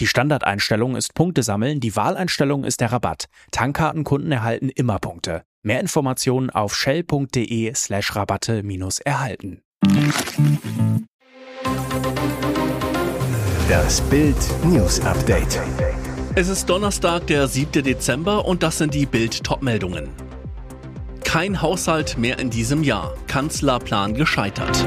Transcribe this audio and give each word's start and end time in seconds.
Die 0.00 0.06
Standardeinstellung 0.06 0.94
ist 0.94 1.14
Punkte 1.14 1.42
sammeln, 1.42 1.80
die 1.80 1.96
Wahleinstellung 1.96 2.62
ist 2.62 2.80
der 2.80 2.92
Rabatt. 2.92 3.24
Tankkartenkunden 3.50 4.30
erhalten 4.30 4.68
immer 4.68 5.00
Punkte. 5.00 5.42
Mehr 5.62 5.80
Informationen 5.80 6.50
auf 6.50 6.76
shell.de 6.76 7.74
slash 7.74 8.14
Rabatte 8.14 8.62
minus 8.62 9.00
erhalten. 9.00 9.60
Das 13.68 14.00
Bild 14.02 14.36
News 14.64 15.00
Update. 15.00 15.60
Es 16.36 16.48
ist 16.48 16.70
Donnerstag, 16.70 17.26
der 17.26 17.48
7. 17.48 17.82
Dezember 17.82 18.44
und 18.44 18.62
das 18.62 18.78
sind 18.78 18.94
die 18.94 19.06
Bild 19.06 19.42
Topmeldungen. 19.42 20.10
Kein 21.24 21.60
Haushalt 21.60 22.16
mehr 22.16 22.38
in 22.38 22.50
diesem 22.50 22.84
Jahr. 22.84 23.14
Kanzlerplan 23.26 24.14
gescheitert. 24.14 24.86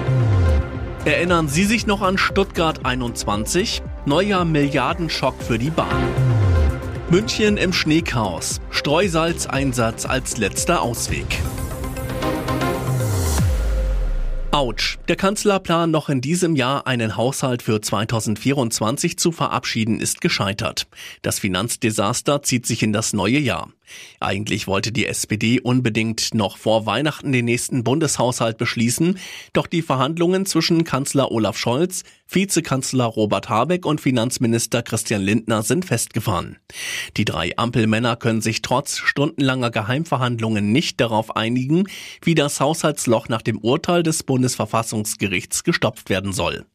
Erinnern 1.03 1.49
Sie 1.49 1.65
sich 1.65 1.85
noch 1.85 2.01
an 2.01 2.17
Stuttgart 2.17 2.85
21? 2.85 3.83
Neuer 4.05 4.45
Milliardenschock 4.45 5.35
für 5.43 5.59
die 5.59 5.69
Bahn. 5.69 6.03
München 7.11 7.57
im 7.57 7.71
Schneechaos. 7.71 8.59
Streusalzeinsatz 8.71 10.07
als 10.07 10.37
letzter 10.37 10.81
Ausweg. 10.81 11.27
Autsch. 14.49 14.97
Der 15.07 15.15
Kanzlerplan, 15.17 15.91
noch 15.91 16.09
in 16.09 16.19
diesem 16.19 16.55
Jahr 16.55 16.87
einen 16.87 17.15
Haushalt 17.15 17.61
für 17.61 17.79
2024 17.79 19.19
zu 19.19 19.31
verabschieden, 19.31 19.99
ist 19.99 20.19
gescheitert. 20.19 20.87
Das 21.21 21.37
Finanzdesaster 21.37 22.41
zieht 22.41 22.65
sich 22.65 22.81
in 22.81 22.93
das 22.93 23.13
neue 23.13 23.37
Jahr. 23.37 23.69
Eigentlich 24.19 24.67
wollte 24.67 24.91
die 24.91 25.07
SPD 25.07 25.59
unbedingt 25.59 26.33
noch 26.33 26.57
vor 26.57 26.85
Weihnachten 26.85 27.31
den 27.31 27.45
nächsten 27.45 27.83
Bundeshaushalt 27.83 28.57
beschließen, 28.57 29.17
doch 29.53 29.67
die 29.67 29.81
Verhandlungen 29.81 30.45
zwischen 30.45 30.83
Kanzler 30.83 31.31
Olaf 31.31 31.57
Scholz, 31.57 32.03
Vizekanzler 32.27 33.05
Robert 33.05 33.49
Habeck 33.49 33.85
und 33.85 33.99
Finanzminister 33.99 34.83
Christian 34.83 35.21
Lindner 35.21 35.63
sind 35.63 35.83
festgefahren. 35.85 36.57
Die 37.17 37.25
drei 37.25 37.57
Ampelmänner 37.57 38.15
können 38.15 38.41
sich 38.41 38.61
trotz 38.61 38.99
stundenlanger 38.99 39.69
Geheimverhandlungen 39.69 40.71
nicht 40.71 41.01
darauf 41.01 41.35
einigen, 41.35 41.85
wie 42.23 42.35
das 42.35 42.59
Haushaltsloch 42.61 43.27
nach 43.27 43.41
dem 43.41 43.57
Urteil 43.57 44.03
des 44.03 44.23
Bundesverfassungsgerichts 44.23 45.63
gestopft 45.63 46.09
werden 46.09 46.31
soll. 46.31 46.65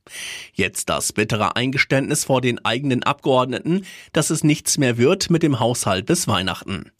Jetzt 0.52 0.88
das 0.88 1.12
bittere 1.12 1.56
Eingeständnis 1.56 2.24
vor 2.24 2.40
den 2.40 2.64
eigenen 2.64 3.02
Abgeordneten, 3.02 3.86
dass 4.12 4.30
es 4.30 4.44
nichts 4.44 4.78
mehr 4.78 4.98
wird 4.98 5.30
mit 5.30 5.42
dem 5.42 5.58
Haushalt 5.58 6.06
bis 6.06 6.28
Weihnachten. 6.28 6.92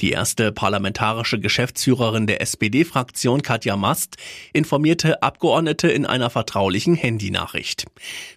Die 0.00 0.10
erste 0.10 0.52
parlamentarische 0.52 1.38
Geschäftsführerin 1.38 2.26
der 2.26 2.40
SPD-Fraktion 2.40 3.42
Katja 3.42 3.76
Mast 3.76 4.16
informierte 4.52 5.22
Abgeordnete 5.22 5.88
in 5.88 6.06
einer 6.06 6.30
vertraulichen 6.30 6.94
Handynachricht. 6.94 7.86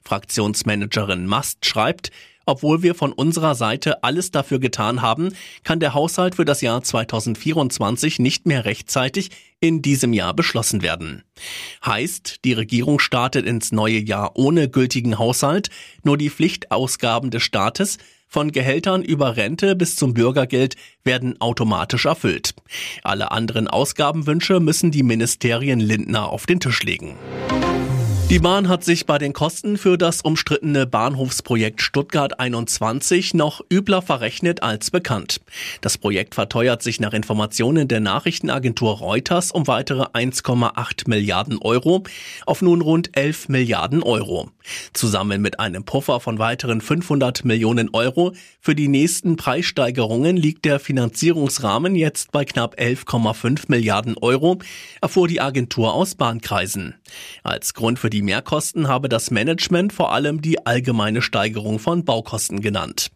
Fraktionsmanagerin 0.04 1.26
Mast 1.26 1.66
schreibt, 1.66 2.12
obwohl 2.46 2.84
wir 2.84 2.94
von 2.94 3.12
unserer 3.12 3.56
Seite 3.56 4.04
alles 4.04 4.32
dafür 4.32 4.60
getan 4.60 5.02
haben, 5.02 5.34
kann 5.64 5.80
der 5.80 5.94
Haushalt 5.94 6.36
für 6.36 6.46
das 6.46 6.62
Jahr 6.62 6.84
2024 6.84 8.20
nicht 8.20 8.46
mehr 8.46 8.66
rechtzeitig 8.66 9.32
in 9.60 9.82
diesem 9.82 10.14
Jahr 10.14 10.36
beschlossen 10.36 10.84
werden. 10.84 11.24
Heißt, 11.84 12.46
die 12.46 12.54
Regierung 12.54 13.00
startet 13.00 13.48
ins 13.48 13.72
neue 13.72 13.98
Jahr 13.98 14.36
ohne 14.36 14.70
gültigen 14.70 15.18
Haushalt, 15.18 15.70
nur 16.04 16.18
die 16.18 16.30
Pflichtausgaben 16.30 17.32
des 17.32 17.42
Staates 17.42 17.98
von 18.36 18.52
Gehältern 18.52 19.02
über 19.02 19.38
Rente 19.38 19.78
bis 19.78 19.96
zum 19.96 20.14
Bürgergeld 20.14 20.76
werden 21.06 21.40
automatisch 21.40 22.04
erfüllt. 22.04 22.54
Alle 23.02 23.32
anderen 23.32 23.70
Ausgabenwünsche 23.70 24.60
müssen 24.60 24.92
die 24.92 25.04
Ministerien 25.04 25.80
Lindner 25.80 26.28
auf 26.28 26.46
den 26.46 26.60
Tisch 26.60 26.84
legen. 26.84 27.16
Die 28.28 28.40
Bahn 28.40 28.68
hat 28.68 28.84
sich 28.84 29.06
bei 29.06 29.20
den 29.20 29.34
Kosten 29.34 29.78
für 29.78 30.00
das 30.00 30.22
umstrittene 30.22 30.88
Bahnhofsprojekt 30.88 31.84
Stuttgart 31.84 32.40
21 32.40 33.36
noch 33.36 33.62
übler 33.72 34.02
verrechnet 34.02 34.64
als 34.64 34.90
bekannt. 34.90 35.42
Das 35.82 36.00
Projekt 36.00 36.34
verteuert 36.34 36.82
sich 36.82 37.00
nach 37.00 37.14
Informationen 37.14 37.88
der 37.88 38.00
Nachrichtenagentur 38.00 38.98
Reuters 38.98 39.52
um 39.52 39.68
weitere 39.68 40.06
1,8 40.06 41.08
Milliarden 41.08 41.60
Euro 41.60 42.02
auf 42.48 42.64
nun 42.64 42.82
rund 42.82 43.16
11 43.16 43.50
Milliarden 43.50 44.02
Euro. 44.02 44.50
Zusammen 44.94 45.44
mit 45.44 45.60
einem 45.60 45.86
Puffer 45.86 46.20
von 46.20 46.40
weiteren 46.40 46.82
500 46.82 47.46
Millionen 47.46 47.90
Euro 47.94 48.34
für 48.60 48.74
die 48.74 48.88
nächsten 48.88 49.36
Preissteigerungen 49.36 50.36
liegt 50.36 50.66
der 50.66 50.80
Finanzierungsrahmen 50.80 51.96
jetzt 51.96 52.32
bei 52.32 52.44
knapp 52.44 52.80
11,5 52.80 53.66
Milliarden 53.68 54.18
Euro, 54.18 54.58
erfuhr 55.00 55.28
die 55.28 55.42
Agentur 55.42 55.94
aus 55.94 56.16
Bahnkreisen. 56.16 56.96
Als 57.44 57.74
Grund 57.74 58.00
für 58.00 58.10
die 58.10 58.22
Mehrkosten 58.22 58.88
habe 58.88 59.10
das 59.10 59.32
Management 59.32 59.94
vor 59.94 60.14
allem 60.14 60.42
die 60.42 60.66
allgemeine 60.66 61.22
Steigerung 61.22 61.80
von 61.80 62.06
Baukosten 62.06 62.62
genannt. 62.62 63.12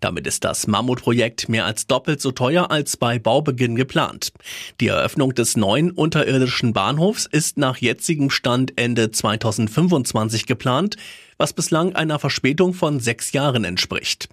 Damit 0.00 0.26
ist 0.26 0.44
das 0.44 0.66
Mammutprojekt 0.66 1.48
mehr 1.48 1.66
als 1.66 1.86
doppelt 1.86 2.20
so 2.20 2.32
teuer 2.32 2.70
als 2.70 2.96
bei 2.96 3.18
Baubeginn 3.18 3.76
geplant. 3.76 4.32
Die 4.80 4.88
Eröffnung 4.88 5.34
des 5.34 5.56
neuen 5.56 5.90
unterirdischen 5.90 6.72
Bahnhofs 6.72 7.26
ist 7.30 7.58
nach 7.58 7.76
jetzigem 7.76 8.30
Stand 8.30 8.78
Ende 8.78 9.10
2025 9.10 10.46
geplant, 10.46 10.96
was 11.42 11.52
bislang 11.52 11.96
einer 11.96 12.20
Verspätung 12.20 12.72
von 12.72 13.00
sechs 13.00 13.32
Jahren 13.32 13.64
entspricht. 13.64 14.28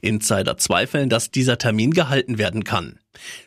Insider 0.00 0.56
zweifeln, 0.56 1.10
dass 1.10 1.30
dieser 1.30 1.58
Termin 1.58 1.90
gehalten 1.90 2.38
werden 2.38 2.64
kann. 2.64 2.98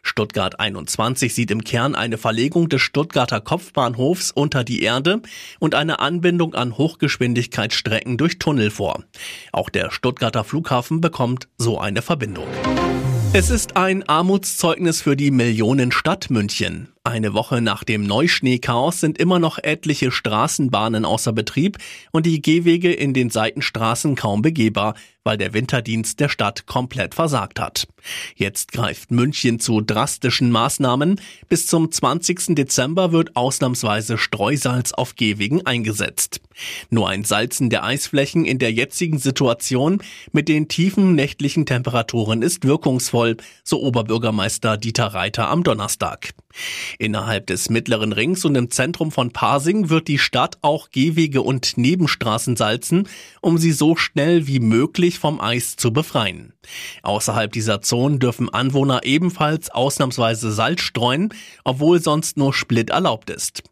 Stuttgart 0.03 0.59
21 0.59 1.33
sieht 1.33 1.50
im 1.50 1.63
Kern 1.63 1.95
eine 1.95 2.19
Verlegung 2.19 2.69
des 2.69 2.83
Stuttgarter 2.83 3.41
Kopfbahnhofs 3.41 4.29
unter 4.29 4.63
die 4.63 4.83
Erde 4.83 5.23
und 5.57 5.73
eine 5.73 5.97
Anbindung 6.00 6.53
an 6.53 6.77
Hochgeschwindigkeitsstrecken 6.77 8.17
durch 8.17 8.38
Tunnel 8.38 8.69
vor. 8.69 9.03
Auch 9.51 9.72
der 9.72 9.89
Stuttgarter 9.89 10.44
Flughafen 10.44 11.01
bekommt 11.01 11.47
so 11.57 11.79
eine 11.79 12.03
Verbindung. 12.03 12.45
Es 13.33 13.50
ist 13.50 13.77
ein 13.77 14.07
Armutszeugnis 14.07 15.01
für 15.01 15.16
die 15.16 15.31
Millionenstadt 15.31 16.29
München. 16.29 16.94
Eine 17.07 17.34
Woche 17.34 17.62
nach 17.62 17.85
dem 17.85 18.03
Neuschneechaos 18.03 19.00
sind 19.00 19.18
immer 19.18 19.40
noch 19.40 19.59
etliche 19.59 20.12
Straßenbahnen 20.12 21.06
außer 21.06 21.31
Betrieb 21.31 21.78
und 22.12 22.25
die 22.25 22.41
Gehwege 22.41 22.91
in 22.91 23.13
den 23.13 23.29
Seitenstraßen 23.29 24.16
kaum 24.16 24.41
begehbar, 24.41 24.94
weil 25.23 25.38
der 25.38 25.53
Winterdienst 25.53 26.19
der 26.19 26.28
Stadt 26.28 26.66
komplett 26.68 27.16
versagt 27.16 27.62
hat. 27.62 27.88
Jetzt 28.35 28.73
greift 28.73 29.12
München 29.12 29.62
zu 29.62 29.79
drastischen 29.79 30.51
Maßnahmen. 30.51 31.22
Bis 31.47 31.68
zum 31.68 31.91
20. 31.91 32.56
Dezember 32.56 33.13
wird 33.13 33.38
ausnahmsweise 33.38 34.18
Streusalz 34.18 34.91
auf 34.91 35.16
Gehwegen 35.16 35.66
eingesetzt. 35.66 36.41
Nur 36.89 37.07
ein 37.07 37.24
Salzen 37.24 37.69
der 37.69 37.84
Eisflächen 37.84 38.44
in 38.44 38.59
der 38.59 38.72
jetzigen 38.72 39.19
Situation 39.19 40.01
mit 40.31 40.50
den 40.50 40.68
tiefen 40.68 41.16
nächtlichen 41.16 41.66
Temperaturen 41.66 42.41
ist 42.41 42.66
wirkungsvoll, 42.66 43.38
so 43.63 43.81
Oberbürgermeister 43.81 44.75
Dieter 44.75 45.07
Reiter 45.07 45.50
am 45.50 45.63
Donnerstag. 45.63 46.34
Innerhalb 46.97 47.47
des 47.47 47.69
mittleren 47.69 48.12
Rings 48.12 48.44
und 48.46 48.56
im 48.56 48.72
Zentrum 48.72 49.12
von 49.12 49.31
Pasing 49.31 49.90
wird 49.90 50.08
die 50.08 50.18
Stadt 50.18 50.58
auch 50.62 50.90
Gehwege 50.90 51.41
und 51.41 51.78
Nebenstraßen 51.78 52.56
salzen, 52.56 53.08
um 53.41 53.58
sie 53.58 53.72
so 53.72 53.96
schnell 53.96 54.47
wie 54.47 54.59
möglich 54.59 55.19
vom 55.19 55.40
Eis 55.40 55.75
zu 55.75 55.94
befreien. 55.94 56.53
Außerhalb 57.03 57.52
dieser 57.52 57.81
Zonen 57.81 58.19
dürfen 58.19 58.50
Anwohner 58.53 59.02
ebenfalls 59.03 59.69
ausnahmsweise 59.69 60.52
Salz 60.52 60.81
streuen, 60.81 61.30
obwohl 61.63 62.01
sonst 62.01 62.38
nur 62.38 62.54
Split 62.54 62.89
erlaubt 62.89 63.30
ist. 63.30 63.63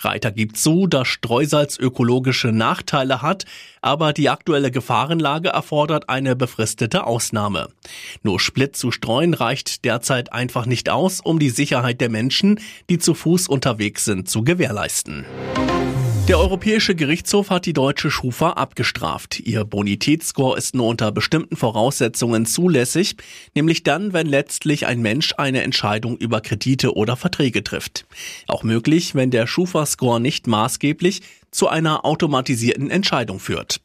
Reiter 0.00 0.30
gibt 0.30 0.56
zu, 0.56 0.86
dass 0.86 1.08
Streusalz 1.08 1.78
ökologische 1.78 2.48
Nachteile 2.48 3.22
hat, 3.22 3.44
aber 3.80 4.12
die 4.12 4.30
aktuelle 4.30 4.70
Gefahrenlage 4.70 5.48
erfordert 5.48 6.08
eine 6.08 6.36
befristete 6.36 7.06
Ausnahme. 7.06 7.68
Nur 8.22 8.40
Split 8.40 8.76
zu 8.76 8.90
streuen 8.90 9.34
reicht 9.34 9.84
derzeit 9.84 10.32
einfach 10.32 10.66
nicht 10.66 10.88
aus, 10.88 11.20
um 11.20 11.38
die 11.38 11.50
Sicherheit 11.50 12.00
der 12.00 12.08
Menschen, 12.08 12.60
die 12.90 12.98
zu 12.98 13.14
Fuß 13.14 13.48
unterwegs 13.48 14.04
sind, 14.04 14.28
zu 14.28 14.42
gewährleisten. 14.42 15.24
Der 16.26 16.38
Europäische 16.38 16.94
Gerichtshof 16.94 17.50
hat 17.50 17.66
die 17.66 17.74
deutsche 17.74 18.10
Schufa 18.10 18.52
abgestraft. 18.52 19.40
Ihr 19.40 19.66
Bonitätsscore 19.66 20.56
ist 20.56 20.74
nur 20.74 20.86
unter 20.86 21.12
bestimmten 21.12 21.54
Voraussetzungen 21.54 22.46
zulässig, 22.46 23.16
nämlich 23.54 23.82
dann, 23.82 24.14
wenn 24.14 24.26
letztlich 24.26 24.86
ein 24.86 25.02
Mensch 25.02 25.34
eine 25.36 25.62
Entscheidung 25.62 26.16
über 26.16 26.40
Kredite 26.40 26.94
oder 26.94 27.18
Verträge 27.18 27.62
trifft. 27.62 28.06
Auch 28.46 28.62
möglich, 28.62 29.14
wenn 29.14 29.30
der 29.30 29.46
Schufa-Score 29.46 30.18
nicht 30.18 30.46
maßgeblich 30.46 31.20
zu 31.50 31.68
einer 31.68 32.06
automatisierten 32.06 32.90
Entscheidung 32.90 33.38
führt. 33.38 33.82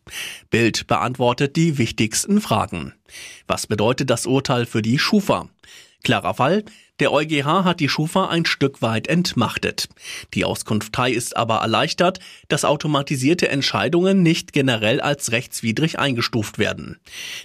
Bild 0.50 0.88
beantwortet 0.88 1.58
die 1.58 1.78
wichtigsten 1.78 2.40
Fragen. 2.40 2.94
Was 3.48 3.68
bedeutet 3.68 4.10
das 4.10 4.26
Urteil 4.26 4.66
für 4.66 4.82
die 4.82 4.98
Schufa? 4.98 5.50
Klarer 6.06 6.36
Fall, 6.36 6.64
Der 7.00 7.14
EuGH 7.14 7.64
hat 7.64 7.80
die 7.80 7.88
Schufa 7.88 8.28
ein 8.28 8.46
Stück 8.46 8.82
weit 8.82 9.08
entmachtet. 9.08 9.88
Die 10.34 10.44
Auskunftei 10.44 11.12
ist 11.12 11.38
aber 11.38 11.58
erleichtert, 11.58 12.20
dass 12.50 12.66
automatisierte 12.66 13.48
Entscheidungen 13.48 14.22
nicht 14.22 14.52
generell 14.52 15.00
als 15.00 15.32
rechtswidrig 15.32 15.98
eingestuft 15.98 16.60
werden. 16.60 16.98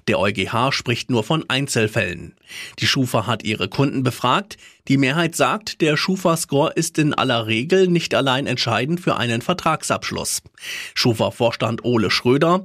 Der 0.09 0.19
EuGH 0.19 0.73
spricht 0.73 1.09
nur 1.11 1.23
von 1.23 1.45
Einzelfällen. 1.49 2.35
Die 2.81 2.87
Schufa 2.87 3.27
hat 3.27 3.45
ihre 3.45 3.69
Kunden 3.69 4.03
befragt. 4.03 4.57
Die 4.89 4.99
Mehrheit 4.99 5.37
sagt, 5.37 5.81
der 5.81 5.97
Schufa-Score 5.97 6.73
ist 6.75 6.99
in 6.99 7.15
aller 7.15 7.47
Regel 7.47 7.87
nicht 7.89 8.15
allein 8.15 8.47
entscheidend 8.47 9.01
für 9.01 9.17
einen 9.17 9.41
Vertragsabschluss. 9.41 10.43
Schufa-Vorstand 10.95 11.85
Ole 11.85 12.11
Schröder 12.11 12.65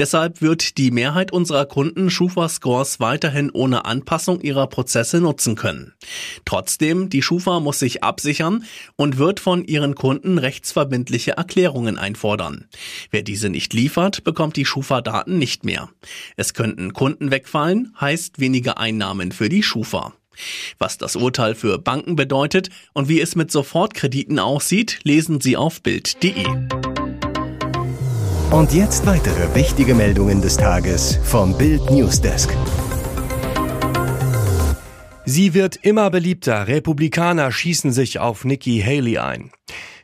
Deshalb 0.00 0.40
wird 0.40 0.78
die 0.78 0.90
Mehrheit 0.90 1.30
unserer 1.30 1.66
Kunden 1.66 2.08
Schufa-Scores 2.08 3.00
weiterhin 3.00 3.50
ohne 3.50 3.84
Anpassung 3.84 4.40
ihrer 4.40 4.66
Prozesse 4.66 5.20
nutzen 5.20 5.56
können. 5.56 5.92
Trotzdem, 6.46 7.10
die 7.10 7.20
Schufa 7.20 7.60
muss 7.60 7.80
sich 7.80 8.02
absichern 8.02 8.64
und 8.96 9.18
wird 9.18 9.40
von 9.40 9.62
ihren 9.62 9.94
Kunden 9.94 10.38
rechtsverbindliche 10.38 11.32
Erklärungen 11.32 11.98
einfordern. 11.98 12.64
Wer 13.10 13.22
diese 13.22 13.50
nicht 13.50 13.74
liefert, 13.74 14.24
bekommt 14.24 14.56
die 14.56 14.64
Schufa-Daten 14.64 15.38
nicht 15.38 15.66
mehr. 15.66 15.90
Es 16.34 16.54
könnten 16.54 16.94
Kunden 16.94 17.30
wegfallen, 17.30 17.94
heißt 18.00 18.40
weniger 18.40 18.78
Einnahmen 18.78 19.32
für 19.32 19.50
die 19.50 19.62
Schufa. 19.62 20.14
Was 20.78 20.96
das 20.96 21.14
Urteil 21.14 21.54
für 21.54 21.78
Banken 21.78 22.16
bedeutet 22.16 22.70
und 22.94 23.10
wie 23.10 23.20
es 23.20 23.36
mit 23.36 23.50
Sofortkrediten 23.50 24.38
aussieht, 24.38 25.00
lesen 25.02 25.42
Sie 25.42 25.58
auf 25.58 25.82
Bild.de. 25.82 26.46
Und 28.50 28.72
jetzt 28.72 29.06
weitere 29.06 29.54
wichtige 29.54 29.94
Meldungen 29.94 30.42
des 30.42 30.56
Tages 30.56 31.20
vom 31.22 31.56
Bild 31.56 31.88
Newsdesk. 31.88 32.52
Sie 35.24 35.54
wird 35.54 35.76
immer 35.76 36.10
beliebter. 36.10 36.66
Republikaner 36.66 37.52
schießen 37.52 37.92
sich 37.92 38.18
auf 38.18 38.44
Nikki 38.44 38.82
Haley 38.84 39.18
ein. 39.18 39.52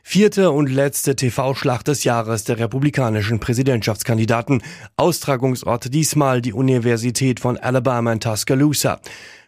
Vierte 0.01 0.51
und 0.51 0.71
letzte 0.71 1.17
TV-Schlacht 1.17 1.89
des 1.89 2.05
Jahres 2.05 2.45
der 2.45 2.57
republikanischen 2.57 3.41
Präsidentschaftskandidaten. 3.41 4.63
Austragungsort 4.95 5.93
diesmal 5.93 6.41
die 6.41 6.53
Universität 6.53 7.41
von 7.41 7.57
Alabama 7.57 8.13
in 8.13 8.21
Tuscaloosa. 8.21 9.01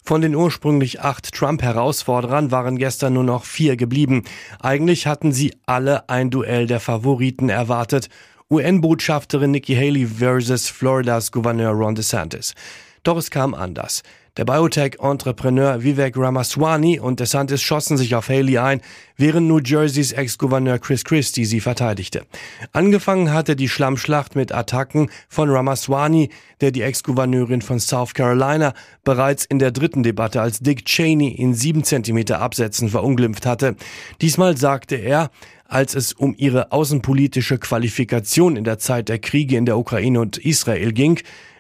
Von 0.04 0.20
den 0.20 0.36
ursprünglich 0.36 1.00
acht 1.00 1.34
Trump-Herausforderern 1.34 2.52
waren 2.52 2.78
gestern 2.78 3.14
nur 3.14 3.24
noch 3.24 3.46
vier 3.46 3.78
geblieben. 3.78 4.26
Eigentlich 4.60 5.08
hatten 5.08 5.32
sie 5.32 5.54
alle 5.66 6.10
ein 6.10 6.32
Duell 6.32 6.68
der 6.68 6.82
Favoriten 6.82 7.48
erwartet. 7.48 8.10
UN-Botschafterin 8.52 9.52
Nikki 9.52 9.76
Haley 9.76 10.06
versus 10.06 10.70
Floridas 10.70 11.32
Gouverneur 11.32 11.72
Ron 11.72 11.94
DeSantis. 11.94 12.56
Doch 13.04 13.16
es 13.16 13.30
kam 13.30 13.54
anders. 13.54 14.02
Der 14.40 14.46
Biotech-Entrepreneur 14.46 15.84
Vivek 15.84 16.16
Ramaswamy 16.16 16.98
und 16.98 17.20
DeSantis 17.20 17.62
schossen 17.62 17.98
sich 17.98 18.16
auf 18.16 18.30
Haley 18.30 18.58
ein, 18.58 18.80
während 19.18 19.50
New 19.50 19.60
Jerseys 19.60 20.14
Ex-Gouverneur 20.14 20.80
Chris 20.80 21.04
Christie 21.04 21.44
sie 21.44 21.60
verteidigte. 21.60 22.26
Angefangen 22.72 23.34
hatte 23.34 23.58
die 23.58 23.68
Schlammschlacht 23.68 24.38
mit 24.38 24.54
Attacken 24.54 25.12
von 25.28 25.50
Ramaswamy, 25.50 26.30
der 26.62 26.72
die 26.72 26.84
Ex-Gouverneurin 26.84 27.62
von 27.62 27.82
South 27.82 28.14
Carolina 28.14 28.74
bereits 29.04 29.44
in 29.44 29.60
der 29.60 29.72
dritten 29.72 30.04
Debatte 30.04 30.40
als 30.40 30.62
Dick 30.62 30.86
Cheney 30.86 31.34
in 31.34 31.54
sieben 31.54 31.84
Zentimeter 31.84 32.40
Absätzen 32.40 32.88
verunglimpft 32.88 33.46
hatte. 33.46 33.76
Diesmal 34.22 34.56
sagte 34.56 34.96
er, 34.96 35.32
als 35.66 35.96
es 35.96 36.14
um 36.14 36.34
ihre 36.38 36.72
außenpolitische 36.72 37.58
Qualifikation 37.58 38.56
in 38.56 38.64
der 38.64 38.80
Zeit 38.80 39.10
der 39.10 39.20
Kriege 39.20 39.58
in 39.58 39.66
der 39.66 39.78
Ukraine 39.78 40.22
und 40.22 40.38
Israel 40.38 40.94
ging. 40.94 41.20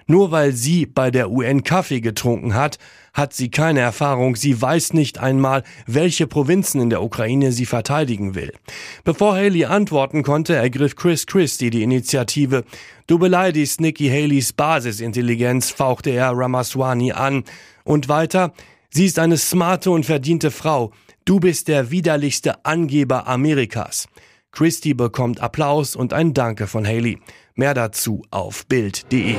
Nur 0.09 0.31
weil 0.31 0.53
sie 0.53 0.87
bei 0.87 1.11
der 1.11 1.29
UN 1.29 1.63
Kaffee 1.63 2.01
getrunken 2.01 2.55
hat, 2.55 2.79
hat 3.13 3.31
sie 3.31 3.51
keine 3.51 3.81
Erfahrung, 3.81 4.35
sie 4.35 4.59
weiß 4.59 4.93
nicht 4.93 5.19
einmal, 5.19 5.61
welche 5.85 6.25
Provinzen 6.25 6.81
in 6.81 6.89
der 6.89 7.03
Ukraine 7.03 7.51
sie 7.51 7.67
verteidigen 7.67 8.33
will. 8.33 8.51
Bevor 9.03 9.35
Haley 9.35 9.65
antworten 9.65 10.23
konnte, 10.23 10.55
ergriff 10.55 10.95
Chris 10.95 11.27
Christie 11.27 11.69
die 11.69 11.83
Initiative. 11.83 12.63
Du 13.05 13.19
beleidigst 13.19 13.81
Nikki 13.81 14.09
Haleys 14.09 14.51
Basisintelligenz, 14.51 15.69
fauchte 15.69 16.09
er 16.09 16.31
Ramaswamy 16.31 17.11
an. 17.11 17.43
Und 17.83 18.09
weiter, 18.09 18.51
sie 18.89 19.05
ist 19.05 19.19
eine 19.19 19.37
smarte 19.37 19.91
und 19.91 20.07
verdiente 20.07 20.49
Frau. 20.49 20.91
Du 21.23 21.39
bist 21.39 21.67
der 21.67 21.91
widerlichste 21.91 22.65
Angeber 22.65 23.27
Amerikas. 23.27 24.07
Christie 24.51 24.95
bekommt 24.95 25.39
Applaus 25.39 25.95
und 25.95 26.13
ein 26.13 26.33
Danke 26.33 26.65
von 26.65 26.83
Haley. 26.83 27.19
Mehr 27.53 27.75
dazu 27.75 28.23
auf 28.31 28.65
Bild.de. 28.65 29.35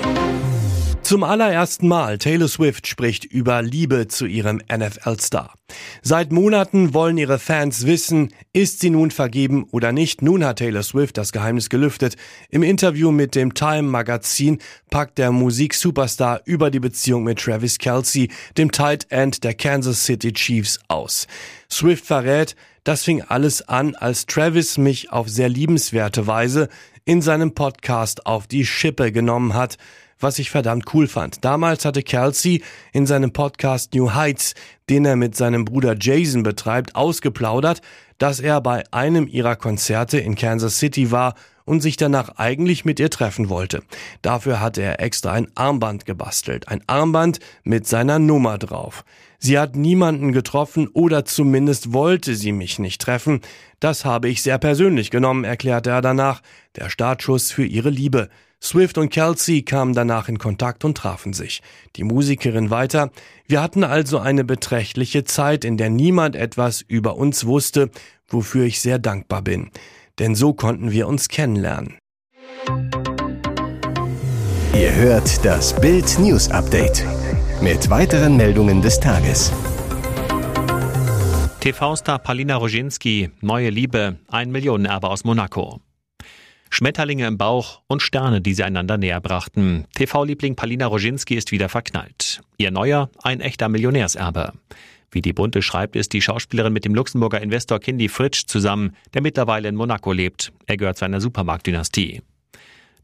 Zum 1.02 1.25
allerersten 1.25 1.88
Mal 1.88 2.19
Taylor 2.19 2.47
Swift 2.49 2.87
spricht 2.87 3.25
über 3.25 3.62
Liebe 3.62 4.06
zu 4.06 4.26
ihrem 4.26 4.62
NFL-Star. 4.73 5.55
Seit 6.02 6.31
Monaten 6.31 6.94
wollen 6.94 7.19
ihre 7.19 7.38
Fans 7.38 7.87
wissen, 7.87 8.32
ist 8.52 8.81
sie 8.81 8.91
nun 8.91 9.11
vergeben 9.11 9.67
oder 9.73 9.93
nicht. 9.93 10.23
Nun 10.23 10.44
hat 10.44 10.58
Taylor 10.58 10.82
Swift 10.82 11.19
das 11.19 11.32
Geheimnis 11.32 11.69
gelüftet. 11.69 12.17
Im 12.49 12.62
Interview 12.62 13.11
mit 13.11 13.35
dem 13.35 13.55
Time 13.55 13.82
Magazin 13.82 14.58
packt 14.91 15.19
der 15.19 15.32
Musik-Superstar 15.32 16.43
über 16.44 16.70
die 16.70 16.81
Beziehung 16.81 17.25
mit 17.25 17.41
Travis 17.41 17.79
Kelsey, 17.79 18.31
dem 18.56 18.70
Tight 18.70 19.06
End 19.11 19.43
der 19.43 19.55
Kansas 19.55 20.05
City 20.05 20.32
Chiefs, 20.32 20.79
aus. 20.88 21.26
Swift 21.70 22.05
verrät, 22.05 22.55
das 22.85 23.05
fing 23.05 23.23
alles 23.23 23.69
an, 23.69 23.94
als 23.94 24.26
Travis 24.26 24.79
mich 24.79 25.12
auf 25.12 25.29
sehr 25.29 25.49
liebenswerte 25.49 26.26
Weise 26.26 26.69
in 27.05 27.23
seinem 27.23 27.55
Podcast 27.55 28.26
auf 28.26 28.47
die 28.47 28.64
Schippe 28.64 29.12
genommen 29.12 29.55
hat 29.55 29.76
was 30.20 30.38
ich 30.38 30.50
verdammt 30.50 30.94
cool 30.94 31.08
fand. 31.08 31.44
Damals 31.44 31.85
hatte 31.85 32.02
Kelsey 32.02 32.62
in 32.93 33.06
seinem 33.06 33.32
Podcast 33.32 33.94
New 33.94 34.14
Heights, 34.14 34.55
den 34.88 35.05
er 35.05 35.17
mit 35.17 35.35
seinem 35.35 35.64
Bruder 35.64 35.97
Jason 35.99 36.43
betreibt, 36.43 36.94
ausgeplaudert, 36.94 37.81
dass 38.19 38.38
er 38.38 38.61
bei 38.61 38.85
einem 38.93 39.26
ihrer 39.26 39.56
Konzerte 39.56 40.19
in 40.19 40.35
Kansas 40.35 40.79
City 40.79 41.11
war 41.11 41.35
und 41.64 41.81
sich 41.81 41.97
danach 41.97 42.37
eigentlich 42.37 42.85
mit 42.85 43.00
ihr 43.00 43.11
treffen 43.11 43.49
wollte. 43.49 43.82
Dafür 44.23 44.61
hatte 44.61 44.82
er 44.82 45.00
extra 45.00 45.32
ein 45.32 45.49
Armband 45.55 46.05
gebastelt, 46.05 46.69
ein 46.69 46.82
Armband 46.87 47.38
mit 47.64 47.87
seiner 47.87 48.19
Nummer 48.19 48.58
drauf. 48.58 49.05
Sie 49.42 49.58
hat 49.58 49.75
niemanden 49.75 50.32
getroffen 50.32 50.88
oder 50.92 51.25
zumindest 51.25 51.94
wollte 51.94 52.37
sie 52.37 52.52
mich 52.52 52.78
nicht 52.78 53.00
treffen. 53.00 53.40
Das 53.81 54.04
habe 54.04 54.28
ich 54.28 54.42
sehr 54.42 54.58
persönlich 54.58 55.10
genommen, 55.10 55.44
erklärte 55.44 55.90
er 55.90 56.02
danach, 56.02 56.42
der 56.76 56.90
Startschuss 56.90 57.50
für 57.50 57.64
ihre 57.64 57.88
Liebe. 57.88 58.28
Swift 58.62 58.98
und 58.98 59.08
Kelsey 59.08 59.62
kamen 59.62 59.94
danach 59.94 60.28
in 60.28 60.38
Kontakt 60.38 60.84
und 60.84 60.98
trafen 60.98 61.32
sich. 61.32 61.62
Die 61.96 62.04
Musikerin 62.04 62.69
weiter, 62.69 63.10
wir 63.46 63.62
hatten 63.62 63.82
also 63.82 64.19
eine 64.19 64.44
beträchtliche 64.44 65.25
Zeit, 65.25 65.64
in 65.64 65.78
der 65.78 65.88
niemand 65.88 66.37
etwas 66.37 66.82
über 66.82 67.16
uns 67.16 67.46
wusste, 67.46 67.90
wofür 68.28 68.66
ich 68.66 68.80
sehr 68.80 68.99
dankbar 68.99 69.40
bin. 69.40 69.70
Denn 70.18 70.35
so 70.35 70.52
konnten 70.52 70.90
wir 70.90 71.09
uns 71.09 71.28
kennenlernen. 71.28 71.97
Ihr 74.75 74.94
hört 74.94 75.42
das 75.44 75.80
Bild 75.80 76.18
News 76.18 76.50
Update 76.50 77.06
mit 77.62 77.90
weiteren 77.90 78.37
Meldungen 78.37 78.81
des 78.81 78.99
Tages. 78.99 79.52
TV-Star 81.61 82.19
Palina 82.19 82.57
Roginski, 82.57 83.31
neue 83.43 83.69
Liebe, 83.69 84.17
ein 84.29 84.50
Millionenerbe 84.50 85.11
aus 85.11 85.25
Monaco. 85.25 85.81
Schmetterlinge 86.71 87.26
im 87.26 87.37
Bauch 87.37 87.83
und 87.87 88.00
Sterne, 88.00 88.40
die 88.40 88.55
sie 88.55 88.62
einander 88.62 88.97
näher 88.97 89.21
brachten. 89.21 89.85
TV-Liebling 89.95 90.57
Palina 90.57 90.87
Roginski 90.87 91.35
ist 91.35 91.52
wieder 91.52 91.69
verknallt. 91.69 92.40
Ihr 92.57 92.71
neuer, 92.71 93.11
ein 93.23 93.40
echter 93.40 93.69
Millionärserbe. 93.69 94.52
Wie 95.11 95.21
die 95.21 95.35
Bunte 95.35 95.61
schreibt, 95.61 95.97
ist 95.97 96.12
die 96.14 96.23
Schauspielerin 96.23 96.73
mit 96.73 96.87
dem 96.87 96.95
Luxemburger 96.95 97.43
Investor 97.43 97.79
Kindy 97.79 98.09
Fritsch 98.09 98.47
zusammen, 98.47 98.97
der 99.12 99.21
mittlerweile 99.21 99.69
in 99.69 99.75
Monaco 99.75 100.12
lebt. 100.12 100.52
Er 100.67 100.79
gehört 100.79 100.97
zu 100.97 101.05
einer 101.05 101.21
Supermarktdynastie. 101.21 102.23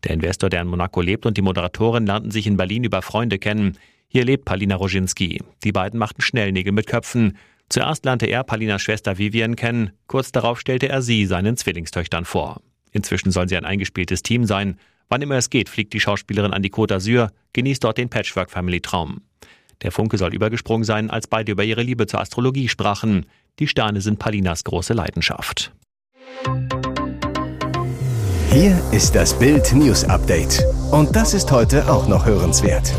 Der 0.04 0.12
Investor, 0.12 0.48
der 0.48 0.62
in 0.62 0.68
Monaco 0.68 1.00
lebt, 1.00 1.26
und 1.26 1.36
die 1.36 1.42
Moderatorin 1.42 2.06
lernten 2.06 2.30
sich 2.30 2.46
in 2.46 2.56
Berlin 2.56 2.84
über 2.84 3.02
Freunde 3.02 3.38
kennen. 3.38 3.76
Hier 4.08 4.24
lebt 4.24 4.44
Palina 4.44 4.76
Roginski. 4.76 5.42
Die 5.64 5.72
beiden 5.72 5.98
machten 5.98 6.22
schnell 6.22 6.52
Nägel 6.52 6.72
mit 6.72 6.86
Köpfen. 6.86 7.36
Zuerst 7.68 8.04
lernte 8.04 8.26
er 8.26 8.44
Palinas 8.44 8.82
Schwester 8.82 9.18
Vivian 9.18 9.56
kennen. 9.56 9.90
Kurz 10.06 10.32
darauf 10.32 10.60
stellte 10.60 10.88
er 10.88 11.02
sie 11.02 11.26
seinen 11.26 11.56
Zwillingstöchtern 11.56 12.24
vor. 12.24 12.60
Inzwischen 12.92 13.30
sollen 13.30 13.48
sie 13.48 13.56
ein 13.56 13.64
eingespieltes 13.64 14.22
Team 14.22 14.44
sein. 14.44 14.78
Wann 15.08 15.22
immer 15.22 15.36
es 15.36 15.50
geht, 15.50 15.68
fliegt 15.68 15.92
die 15.92 16.00
Schauspielerin 16.00 16.52
an 16.52 16.62
die 16.62 16.70
Côte 16.70 16.94
d'Azur, 16.94 17.30
genießt 17.52 17.84
dort 17.84 17.98
den 17.98 18.08
Patchwork-Family-Traum. 18.08 19.22
Der 19.82 19.92
Funke 19.92 20.16
soll 20.18 20.34
übergesprungen 20.34 20.84
sein, 20.84 21.10
als 21.10 21.26
beide 21.26 21.52
über 21.52 21.64
ihre 21.64 21.82
Liebe 21.82 22.06
zur 22.06 22.20
Astrologie 22.20 22.68
sprachen. 22.68 23.26
Die 23.58 23.68
Sterne 23.68 24.00
sind 24.00 24.18
Palinas 24.18 24.64
große 24.64 24.94
Leidenschaft. 24.94 25.72
Hier 28.50 28.80
ist 28.90 29.14
das 29.14 29.38
Bild 29.38 29.74
News 29.74 30.04
Update. 30.04 30.64
Und 30.90 31.14
das 31.14 31.34
ist 31.34 31.50
heute 31.52 31.90
auch 31.90 32.08
noch 32.08 32.24
hörenswert. 32.24 32.94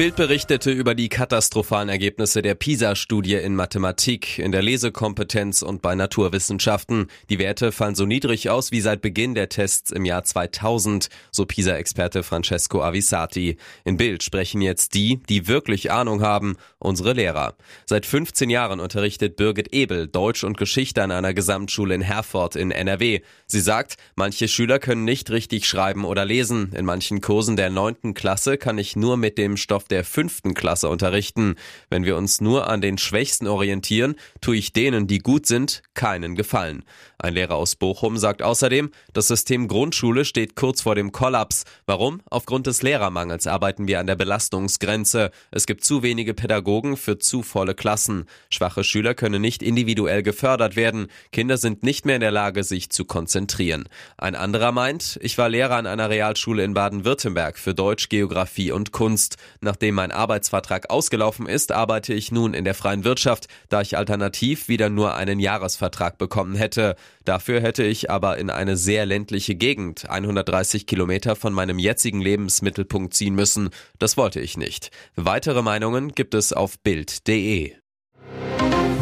Bild 0.00 0.16
berichtete 0.16 0.70
über 0.70 0.94
die 0.94 1.10
katastrophalen 1.10 1.90
Ergebnisse 1.90 2.40
der 2.40 2.54
PISA-Studie 2.54 3.34
in 3.34 3.54
Mathematik, 3.54 4.38
in 4.38 4.50
der 4.50 4.62
Lesekompetenz 4.62 5.60
und 5.60 5.82
bei 5.82 5.94
Naturwissenschaften. 5.94 7.08
Die 7.28 7.38
Werte 7.38 7.70
fallen 7.70 7.94
so 7.94 8.06
niedrig 8.06 8.48
aus 8.48 8.72
wie 8.72 8.80
seit 8.80 9.02
Beginn 9.02 9.34
der 9.34 9.50
Tests 9.50 9.90
im 9.90 10.06
Jahr 10.06 10.24
2000, 10.24 11.10
so 11.30 11.44
PISA-Experte 11.44 12.22
Francesco 12.22 12.82
Avisati. 12.82 13.58
In 13.84 13.98
Bild 13.98 14.22
sprechen 14.22 14.62
jetzt 14.62 14.94
die, 14.94 15.20
die 15.28 15.48
wirklich 15.48 15.90
Ahnung 15.90 16.22
haben, 16.22 16.56
unsere 16.78 17.12
Lehrer. 17.12 17.54
Seit 17.84 18.06
15 18.06 18.48
Jahren 18.48 18.80
unterrichtet 18.80 19.36
Birgit 19.36 19.74
Ebel 19.74 20.06
Deutsch 20.06 20.44
und 20.44 20.56
Geschichte 20.56 21.02
an 21.02 21.10
einer 21.10 21.34
Gesamtschule 21.34 21.94
in 21.94 22.00
Herford 22.00 22.56
in 22.56 22.70
NRW. 22.70 23.20
Sie 23.46 23.60
sagt, 23.60 23.98
manche 24.14 24.48
Schüler 24.48 24.78
können 24.78 25.04
nicht 25.04 25.30
richtig 25.30 25.68
schreiben 25.68 26.06
oder 26.06 26.24
lesen. 26.24 26.72
In 26.72 26.86
manchen 26.86 27.20
Kursen 27.20 27.56
der 27.56 27.68
neunten 27.68 28.14
Klasse 28.14 28.56
kann 28.56 28.78
ich 28.78 28.96
nur 28.96 29.18
mit 29.18 29.36
dem 29.36 29.58
Stoff 29.58 29.89
der 29.90 30.04
fünften 30.04 30.54
Klasse 30.54 30.88
unterrichten. 30.88 31.56
Wenn 31.88 32.04
wir 32.04 32.16
uns 32.16 32.40
nur 32.40 32.68
an 32.68 32.80
den 32.80 32.98
Schwächsten 32.98 33.46
orientieren, 33.46 34.14
tue 34.40 34.56
ich 34.56 34.72
denen, 34.72 35.06
die 35.06 35.18
gut 35.18 35.46
sind, 35.46 35.82
keinen 35.94 36.34
Gefallen. 36.34 36.84
Ein 37.18 37.34
Lehrer 37.34 37.56
aus 37.56 37.76
Bochum 37.76 38.16
sagt 38.16 38.42
außerdem, 38.42 38.90
das 39.12 39.28
System 39.28 39.68
Grundschule 39.68 40.24
steht 40.24 40.56
kurz 40.56 40.80
vor 40.80 40.94
dem 40.94 41.12
Kollaps. 41.12 41.64
Warum? 41.84 42.22
Aufgrund 42.30 42.66
des 42.66 42.80
Lehrermangels 42.80 43.46
arbeiten 43.46 43.86
wir 43.86 44.00
an 44.00 44.06
der 44.06 44.16
Belastungsgrenze. 44.16 45.30
Es 45.50 45.66
gibt 45.66 45.84
zu 45.84 46.02
wenige 46.02 46.32
Pädagogen 46.32 46.96
für 46.96 47.18
zu 47.18 47.42
volle 47.42 47.74
Klassen. 47.74 48.24
Schwache 48.48 48.84
Schüler 48.84 49.14
können 49.14 49.42
nicht 49.42 49.62
individuell 49.62 50.22
gefördert 50.22 50.76
werden. 50.76 51.08
Kinder 51.30 51.58
sind 51.58 51.82
nicht 51.82 52.06
mehr 52.06 52.14
in 52.14 52.22
der 52.22 52.30
Lage, 52.30 52.64
sich 52.64 52.88
zu 52.90 53.04
konzentrieren. 53.04 53.88
Ein 54.16 54.34
anderer 54.34 54.72
meint, 54.72 55.18
ich 55.22 55.36
war 55.36 55.50
Lehrer 55.50 55.76
an 55.76 55.86
einer 55.86 56.08
Realschule 56.08 56.64
in 56.64 56.72
Baden-Württemberg 56.72 57.58
für 57.58 57.74
Deutsch, 57.74 58.08
Geografie 58.08 58.72
und 58.72 58.92
Kunst. 58.92 59.36
Nachdem 59.80 59.94
mein 59.94 60.12
Arbeitsvertrag 60.12 60.90
ausgelaufen 60.90 61.46
ist, 61.46 61.72
arbeite 61.72 62.12
ich 62.12 62.30
nun 62.30 62.52
in 62.52 62.66
der 62.66 62.74
freien 62.74 63.02
Wirtschaft, 63.02 63.46
da 63.70 63.80
ich 63.80 63.96
alternativ 63.96 64.68
wieder 64.68 64.90
nur 64.90 65.14
einen 65.14 65.40
Jahresvertrag 65.40 66.18
bekommen 66.18 66.54
hätte. 66.54 66.96
Dafür 67.24 67.62
hätte 67.62 67.82
ich 67.84 68.10
aber 68.10 68.36
in 68.36 68.50
eine 68.50 68.76
sehr 68.76 69.06
ländliche 69.06 69.54
Gegend, 69.54 70.10
130 70.10 70.86
Kilometer 70.86 71.34
von 71.34 71.54
meinem 71.54 71.78
jetzigen 71.78 72.20
Lebensmittelpunkt 72.20 73.14
ziehen 73.14 73.34
müssen. 73.34 73.70
Das 73.98 74.18
wollte 74.18 74.40
ich 74.40 74.58
nicht. 74.58 74.90
Weitere 75.16 75.62
Meinungen 75.62 76.12
gibt 76.12 76.34
es 76.34 76.52
auf 76.52 76.78
Bild.de. 76.80 77.72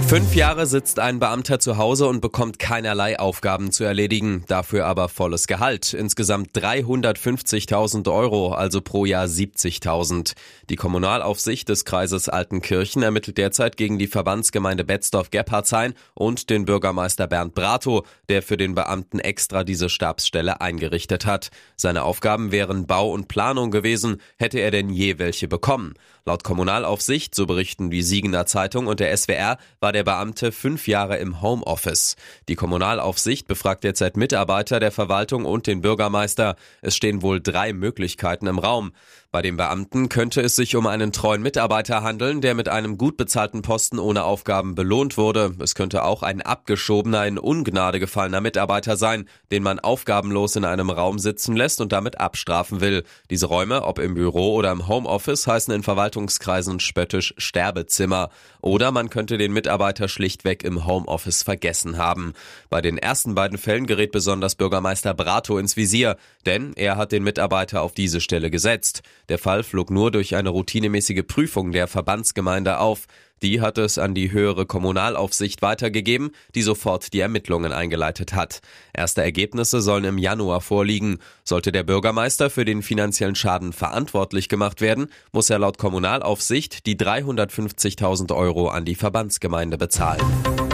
Fünf 0.09 0.35
Jahre 0.35 0.67
sitzt 0.67 1.01
ein 1.01 1.19
Beamter 1.19 1.59
zu 1.59 1.77
Hause 1.77 2.07
und 2.07 2.23
bekommt 2.23 2.59
keinerlei 2.59 3.19
Aufgaben 3.19 3.73
zu 3.73 3.85
erledigen, 3.85 4.43
dafür 4.49 4.87
aber 4.87 5.11
volles 5.11 5.47
Gehalt. 5.47 5.93
Insgesamt 5.93 6.57
350.000 6.57 8.11
Euro, 8.11 8.55
also 8.55 8.81
pro 8.81 9.05
Jahr 9.05 9.27
70.000. 9.27 10.33
Die 10.71 10.77
Kommunalaufsicht 10.77 11.69
des 11.69 11.85
Kreises 11.85 12.31
Altenkirchen 12.31 13.03
ermittelt 13.03 13.37
derzeit 13.37 13.77
gegen 13.77 13.99
die 13.99 14.07
Verbandsgemeinde 14.07 14.83
Betzdorf-Gebhardshain 14.85 15.93
und 16.15 16.49
den 16.49 16.65
Bürgermeister 16.65 17.27
Bernd 17.27 17.55
Brato, 17.55 18.07
der 18.31 18.41
für 18.41 18.57
den 18.57 18.75
Beamten 18.75 19.19
extra 19.19 19.63
diese 19.63 19.91
Stabsstelle 19.91 20.63
eingerichtet 20.63 21.27
hat. 21.27 21.51
Seine 21.77 22.05
Aufgaben 22.05 22.51
wären 22.51 22.87
Bau 22.87 23.13
und 23.13 23.29
Planung 23.29 23.71
gewesen, 23.71 24.23
hätte 24.39 24.59
er 24.59 24.71
denn 24.71 24.89
je 24.89 25.19
welche 25.19 25.49
bekommen. 25.49 25.93
Laut 26.29 26.45
Kommunalaufsicht, 26.45 27.35
so 27.35 27.47
berichten 27.47 27.91
die 27.91 28.03
Siegener 28.03 28.45
Zeitung 28.45 28.87
und 28.87 29.01
der 29.01 29.17
SWR, 29.17 29.57
war 29.81 29.93
der 29.99 30.05
Beamte 30.05 30.53
fünf 30.53 30.87
Jahre 30.87 31.17
im 31.17 31.43
Homeoffice. 31.43 32.15
Die 32.49 32.55
Kommunalaufsicht 32.55 33.49
befragt 33.49 33.83
derzeit 33.83 34.17
Mitarbeiter 34.17 34.79
der 34.79 34.93
Verwaltung 34.93 35.45
und 35.45 35.67
den 35.67 35.81
Bürgermeister. 35.81 36.55
Es 36.83 36.95
stehen 36.95 37.21
wohl 37.21 37.41
drei 37.41 37.73
Möglichkeiten 37.73 38.47
im 38.47 38.61
Raum. 38.61 38.93
Bei 39.31 39.43
dem 39.43 39.59
Beamten 39.59 40.09
könnte 40.09 40.41
es 40.41 40.57
sich 40.57 40.75
um 40.75 40.87
einen 40.87 41.13
treuen 41.13 41.43
Mitarbeiter 41.43 42.03
handeln, 42.03 42.41
der 42.41 42.55
mit 42.55 42.71
einem 42.71 42.97
gut 42.97 43.19
bezahlten 43.19 43.61
Posten 43.61 43.99
ohne 43.99 44.25
Aufgaben 44.25 44.75
belohnt 44.75 45.19
wurde. 45.19 45.55
Es 45.59 45.75
könnte 45.75 46.05
auch 46.05 46.23
ein 46.23 46.41
abgeschobener, 46.41 47.27
in 47.27 47.37
Ungnade 47.37 48.01
gefallener 48.01 48.41
Mitarbeiter 48.41 48.97
sein, 48.97 49.29
den 49.53 49.63
man 49.63 49.81
aufgabenlos 49.81 50.57
in 50.57 50.65
einem 50.65 50.89
Raum 50.89 51.19
sitzen 51.19 51.57
lässt 51.57 51.83
und 51.83 51.93
damit 51.93 52.19
abstrafen 52.19 52.81
will. 52.81 53.05
Diese 53.29 53.45
Räume, 53.45 53.83
ob 53.83 53.99
im 53.99 54.15
Büro 54.15 54.55
oder 54.55 54.73
im 54.73 54.89
Homeoffice, 54.89 55.47
heißen 55.47 55.75
in 55.75 55.83
Verwaltungskreisen 55.83 56.81
spöttisch 56.81 57.35
Sterbezimmer. 57.37 58.31
Oder 58.63 58.93
man 58.93 59.11
könnte 59.11 59.37
den 59.37 59.53
Mitarbeiter 59.53 60.09
schlichtweg 60.09 60.65
im 60.65 60.87
Homeoffice 60.87 61.43
vergessen 61.43 61.99
haben. 61.99 62.33
Bei 62.71 62.81
den 62.81 62.97
ersten 62.97 63.35
beiden 63.35 63.59
Fällen 63.59 63.87
gerät 63.87 64.11
besonders 64.11 64.55
Bürgermeister 64.55 65.13
Brato 65.13 65.59
ins 65.59 65.77
Visier, 65.77 66.17
denn 66.47 66.73
er 66.77 66.97
hat 66.97 67.13
den 67.13 67.25
Mitarbeiter 67.25 67.83
auf 67.83 67.93
diese 67.93 68.23
Stelle 68.23 68.51
gesetzt. 68.51 69.03
Der 69.29 69.39
Fall 69.39 69.63
flog 69.63 69.91
nur 69.91 70.11
durch 70.11 70.37
eine 70.37 70.49
routinemäßige 70.49 71.23
Prüfung 71.27 71.73
der 71.73 71.87
Verbandsgemeinde 71.87 72.79
auf. 72.79 73.07
Die 73.43 73.61
hat 73.61 73.79
es 73.79 73.99
an 73.99 74.15
die 74.15 74.33
höhere 74.33 74.67
Kommunalaufsicht 74.67 75.63
weitergegeben, 75.63 76.31
die 76.55 76.63
sofort 76.63 77.13
die 77.13 77.21
Ermittlungen 77.21 77.73
eingeleitet 77.73 78.33
hat. 78.33 78.61
Erste 78.93 79.23
Ergebnisse 79.23 79.81
sollen 79.81 80.05
im 80.05 80.19
Januar 80.19 80.61
vorliegen. 80.61 81.19
Sollte 81.45 81.71
der 81.71 81.85
Bürgermeister 81.85 82.51
für 82.51 82.65
den 82.65 82.83
finanziellen 82.83 83.37
Schaden 83.37 83.73
verantwortlich 83.73 84.49
gemacht 84.49 84.81
werden, 84.81 85.09
muss 85.31 85.51
er 85.51 85.61
laut 85.61 85.79
Kommunalaufsicht 85.79 86.87
die 86.87 86.97
350.000 86.97 88.35
Euro 88.35 88.69
an 88.69 88.85
die 88.85 88.97
Verbandsgemeinde 88.97 89.79
bezahlen. 89.79 90.68